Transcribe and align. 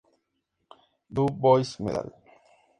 Du 1.11 1.27
Bois 1.27 1.75
Medal. 1.79 2.11